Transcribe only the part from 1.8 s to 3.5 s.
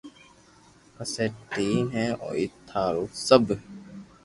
ھي ھوئي ٿارو سب